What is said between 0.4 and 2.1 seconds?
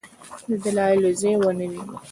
دلایلو ځای ونه نیوی.